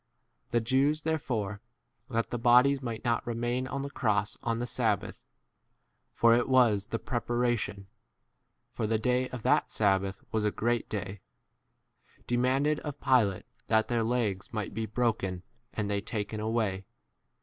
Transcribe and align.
The 0.49 0.61
Jews 0.61 1.03
therefore, 1.03 1.61
that 2.09 2.31
the 2.31 2.39
bodies 2.39 2.81
might 2.81 3.05
not 3.05 3.27
remain 3.27 3.67
on 3.67 3.83
the 3.83 3.89
cross 3.91 4.35
on 4.41 4.57
the 4.57 4.65
sabbath, 4.65 5.21
for 6.11 6.33
it 6.33 6.49
was 6.49 6.87
[the] 6.87 6.97
prepara 6.97 7.55
tion, 7.55 7.85
(for 8.71 8.81
s 8.85 8.89
the 8.89 8.97
day 8.97 9.29
of 9.29 9.43
that 9.43 9.71
sabbath 9.71 10.19
was 10.31 10.43
a 10.43 10.49
great 10.49 10.89
[day].) 10.89 11.21
demanded 12.25 12.79
of 12.79 12.99
Pilate 12.99 13.45
that 13.67 13.89
their 13.89 14.01
legs 14.01 14.51
might 14.51 14.73
be 14.73 14.87
32 14.87 14.93
broken 14.95 15.43
and 15.71 15.87
they 15.87 16.01
taken 16.01 16.39
away. 16.39 16.83